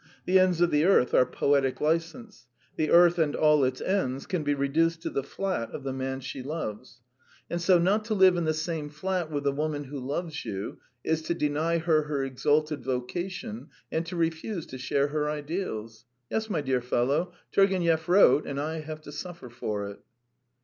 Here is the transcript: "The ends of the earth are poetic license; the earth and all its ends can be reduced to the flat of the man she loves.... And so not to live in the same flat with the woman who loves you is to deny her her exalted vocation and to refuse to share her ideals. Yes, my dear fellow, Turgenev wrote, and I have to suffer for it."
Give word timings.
"The 0.25 0.39
ends 0.39 0.61
of 0.61 0.71
the 0.71 0.83
earth 0.83 1.13
are 1.13 1.27
poetic 1.27 1.79
license; 1.79 2.47
the 2.75 2.89
earth 2.89 3.19
and 3.19 3.35
all 3.35 3.63
its 3.63 3.81
ends 3.81 4.25
can 4.25 4.41
be 4.41 4.55
reduced 4.55 5.03
to 5.03 5.11
the 5.11 5.21
flat 5.21 5.69
of 5.69 5.83
the 5.83 5.93
man 5.93 6.21
she 6.21 6.41
loves.... 6.41 7.01
And 7.51 7.61
so 7.61 7.77
not 7.77 8.03
to 8.05 8.15
live 8.15 8.35
in 8.35 8.45
the 8.45 8.53
same 8.55 8.89
flat 8.89 9.29
with 9.29 9.43
the 9.43 9.51
woman 9.51 9.83
who 9.83 9.99
loves 9.99 10.43
you 10.43 10.79
is 11.03 11.21
to 11.21 11.35
deny 11.35 11.77
her 11.77 12.01
her 12.01 12.23
exalted 12.23 12.83
vocation 12.83 13.69
and 13.91 14.03
to 14.07 14.15
refuse 14.15 14.65
to 14.65 14.79
share 14.79 15.09
her 15.09 15.29
ideals. 15.29 16.05
Yes, 16.31 16.49
my 16.49 16.61
dear 16.61 16.81
fellow, 16.81 17.33
Turgenev 17.51 18.09
wrote, 18.09 18.47
and 18.47 18.59
I 18.59 18.79
have 18.79 19.01
to 19.01 19.11
suffer 19.11 19.51
for 19.51 19.87
it." 19.87 19.99